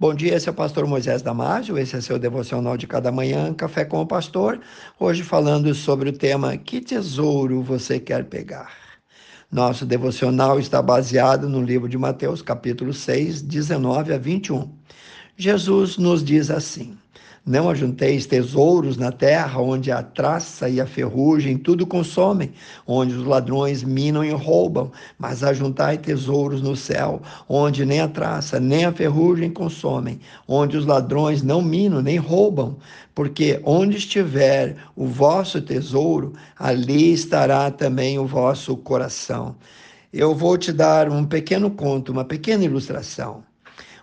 [0.00, 3.52] Bom dia, esse é o pastor Moisés Damásio, esse é seu devocional de cada manhã,
[3.52, 4.58] Café com o Pastor.
[4.98, 8.72] Hoje falando sobre o tema Que tesouro você quer pegar?
[9.52, 14.72] Nosso devocional está baseado no livro de Mateus, capítulo 6, 19 a 21.
[15.36, 16.96] Jesus nos diz assim:
[17.44, 22.52] não ajunteis tesouros na terra, onde a traça e a ferrugem tudo consomem,
[22.86, 28.60] onde os ladrões minam e roubam, mas ajuntai tesouros no céu, onde nem a traça
[28.60, 32.76] nem a ferrugem consomem, onde os ladrões não minam nem roubam,
[33.14, 39.56] porque onde estiver o vosso tesouro, ali estará também o vosso coração.
[40.12, 43.49] Eu vou te dar um pequeno conto, uma pequena ilustração.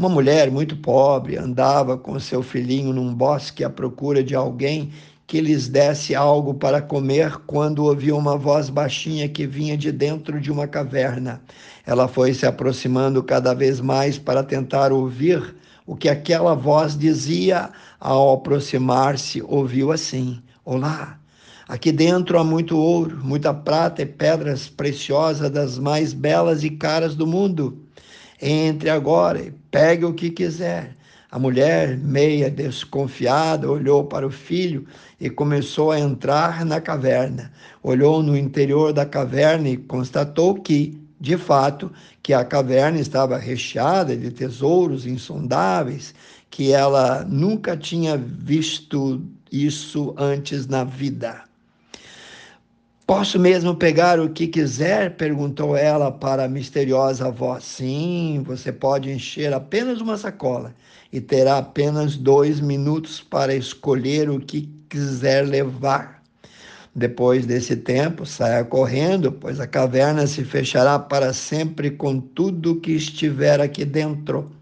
[0.00, 4.90] Uma mulher muito pobre andava com seu filhinho num bosque à procura de alguém
[5.26, 10.40] que lhes desse algo para comer quando ouviu uma voz baixinha que vinha de dentro
[10.40, 11.42] de uma caverna.
[11.86, 15.54] Ela foi se aproximando cada vez mais para tentar ouvir
[15.86, 17.68] o que aquela voz dizia.
[18.00, 21.20] Ao aproximar-se, ouviu assim: Olá,
[21.68, 27.14] Aqui dentro há muito ouro, muita prata e pedras preciosas das mais belas e caras
[27.14, 27.78] do mundo.
[28.40, 30.96] Entre agora e pegue o que quiser.
[31.30, 34.86] A mulher, meia desconfiada, olhou para o filho
[35.20, 37.52] e começou a entrar na caverna.
[37.82, 44.16] Olhou no interior da caverna e constatou que, de fato, que a caverna estava recheada
[44.16, 46.14] de tesouros insondáveis,
[46.50, 51.44] que ela nunca tinha visto isso antes na vida.
[53.10, 55.16] Posso mesmo pegar o que quiser?
[55.16, 57.64] perguntou ela para a misteriosa voz.
[57.64, 60.72] Sim, você pode encher apenas uma sacola
[61.12, 66.22] e terá apenas dois minutos para escolher o que quiser levar.
[66.94, 72.92] Depois desse tempo, saia correndo, pois a caverna se fechará para sempre com tudo que
[72.92, 74.52] estiver aqui dentro.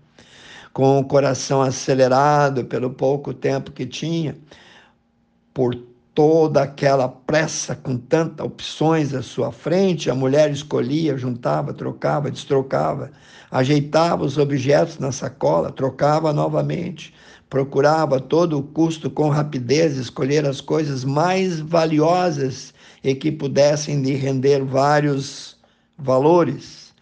[0.73, 4.35] Com o coração acelerado pelo pouco tempo que tinha,
[5.53, 5.75] por
[6.19, 13.13] toda aquela pressa com tantas opções à sua frente, a mulher escolhia, juntava, trocava, destrocava,
[13.53, 17.15] ajeitava os objetos na sacola, trocava novamente,
[17.49, 24.17] procurava a todo custo com rapidez escolher as coisas mais valiosas e que pudessem lhe
[24.17, 25.57] render vários
[25.97, 26.93] valores.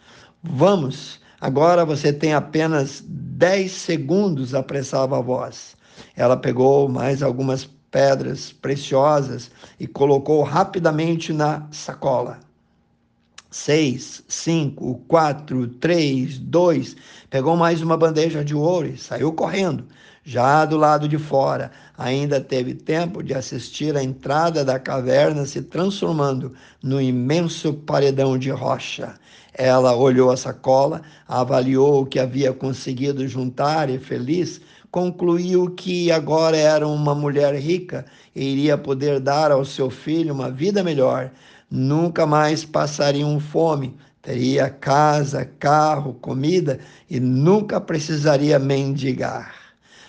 [0.42, 5.74] Vamos, agora você tem apenas 10 segundos, apressava a voz.
[6.14, 7.64] Ela pegou mais algumas
[7.96, 12.38] pedras preciosas e colocou rapidamente na sacola.
[13.50, 16.94] Seis, cinco, quatro, três, dois.
[17.30, 19.86] Pegou mais uma bandeja de ouro e saiu correndo.
[20.22, 25.62] Já do lado de fora, ainda teve tempo de assistir a entrada da caverna se
[25.62, 26.52] transformando
[26.82, 29.14] no imenso paredão de rocha.
[29.54, 34.60] Ela olhou a sacola, avaliou o que havia conseguido juntar e, feliz,
[34.96, 40.50] concluiu que agora era uma mulher rica e iria poder dar ao seu filho uma
[40.50, 41.30] vida melhor.
[41.70, 46.78] Nunca mais passariam fome, teria casa, carro, comida
[47.10, 49.54] e nunca precisaria mendigar.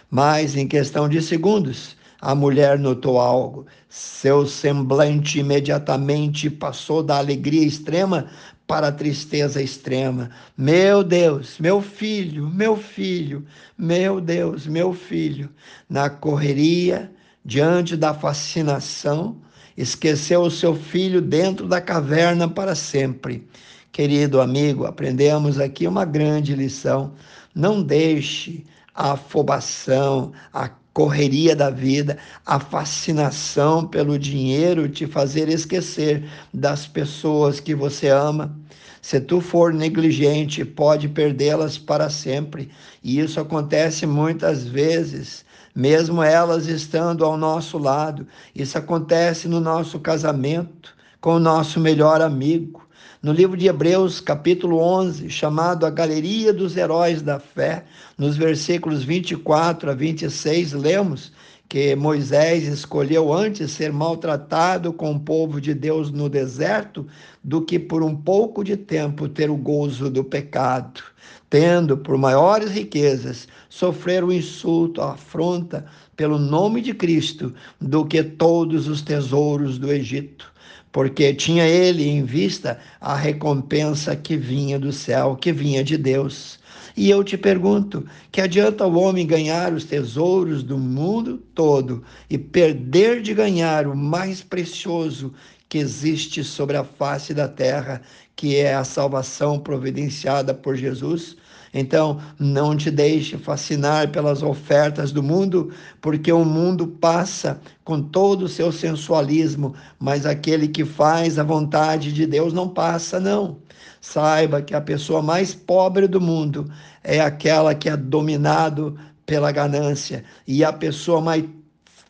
[0.09, 3.65] Mas em questão de segundos, a mulher notou algo.
[3.89, 8.29] Seu semblante imediatamente passou da alegria extrema
[8.67, 10.29] para a tristeza extrema.
[10.57, 13.45] Meu Deus, meu filho, meu filho,
[13.77, 15.49] meu Deus, meu filho.
[15.89, 17.09] Na correria,
[17.45, 19.37] diante da fascinação,
[19.77, 23.47] esqueceu o seu filho dentro da caverna para sempre.
[23.91, 27.13] Querido amigo, aprendemos aqui uma grande lição.
[27.55, 36.27] Não deixe a afobação, a correria da vida, a fascinação pelo dinheiro te fazer esquecer
[36.51, 38.57] das pessoas que você ama.
[38.99, 42.71] Se tu for negligente, pode perdê-las para sempre.
[43.03, 48.25] E isso acontece muitas vezes, mesmo elas estando ao nosso lado.
[48.55, 52.86] Isso acontece no nosso casamento, com o nosso melhor amigo
[53.21, 57.83] no livro de Hebreus, capítulo 11, chamado A Galeria dos Heróis da Fé,
[58.15, 61.31] nos versículos 24 a 26, lemos
[61.67, 67.07] que Moisés escolheu antes ser maltratado com o povo de Deus no deserto
[67.43, 71.01] do que por um pouco de tempo ter o gozo do pecado,
[71.49, 75.85] tendo por maiores riquezas sofrer o insulto, a afronta
[76.15, 80.55] pelo nome de Cristo do que todos os tesouros do Egito
[80.97, 86.57] porque tinha ele em vista a recompensa que vinha do céu, que vinha de Deus.
[86.97, 92.35] E eu te pergunto: que adianta o homem ganhar os tesouros do mundo todo e
[92.35, 95.31] perder de ganhar o mais precioso
[95.69, 98.01] que existe sobre a face da terra,
[98.35, 101.37] que é a salvação providenciada por Jesus?
[101.79, 105.71] Então, não te deixe fascinar pelas ofertas do mundo,
[106.01, 112.11] porque o mundo passa com todo o seu sensualismo, mas aquele que faz a vontade
[112.11, 113.59] de Deus não passa, não.
[114.01, 116.67] Saiba que a pessoa mais pobre do mundo
[117.03, 121.45] é aquela que é dominado pela ganância, e a pessoa mais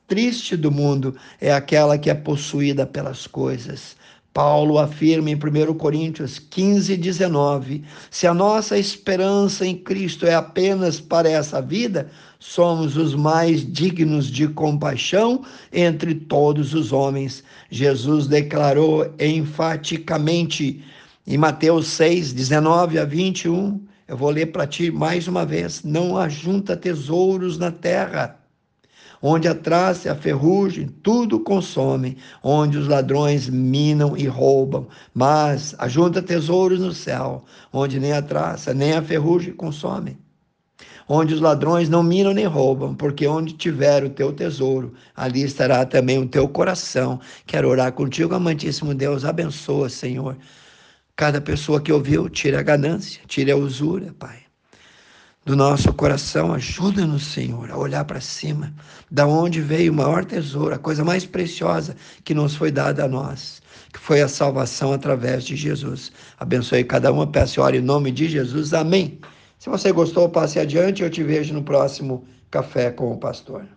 [0.07, 3.97] triste do mundo é aquela que é possuída pelas coisas.
[4.37, 10.99] Paulo afirma em 1 Coríntios 15, 19: se a nossa esperança em Cristo é apenas
[10.99, 15.41] para essa vida, somos os mais dignos de compaixão
[15.73, 17.43] entre todos os homens.
[17.71, 20.83] Jesus declarou enfaticamente
[21.25, 23.81] em Mateus 6, 19 a 21.
[24.07, 28.37] Eu vou ler para ti mais uma vez: não ajunta tesouros na terra
[29.21, 35.75] onde a traça e a ferrugem tudo consomem, onde os ladrões minam e roubam, mas
[35.79, 40.17] ajunta tesouros no céu, onde nem a traça nem a ferrugem consomem.
[41.09, 45.85] Onde os ladrões não minam nem roubam, porque onde tiver o teu tesouro, ali estará
[45.85, 47.19] também o teu coração.
[47.45, 50.37] Quero orar contigo, amantíssimo Deus, abençoa, Senhor.
[51.15, 54.46] Cada pessoa que ouviu, tire a ganância, tire a usura, Pai
[55.47, 56.53] do nosso coração.
[56.53, 58.73] Ajuda-nos, Senhor, a olhar para cima,
[59.09, 61.95] da onde veio o maior tesouro, a coisa mais preciosa
[62.25, 63.61] que nos foi dada a nós,
[63.93, 66.11] que foi a salvação através de Jesus.
[66.37, 68.73] Abençoe cada uma, peço e ore em nome de Jesus.
[68.73, 69.19] Amém.
[69.57, 71.01] Se você gostou, passe adiante.
[71.01, 73.67] Eu te vejo no próximo Café com o Pastor.